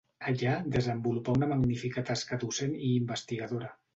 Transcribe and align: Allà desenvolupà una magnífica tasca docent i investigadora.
Allà 0.29 0.53
desenvolupà 0.75 1.35
una 1.41 1.49
magnífica 1.51 2.05
tasca 2.09 2.39
docent 2.47 2.75
i 2.79 2.89
investigadora. 2.97 3.73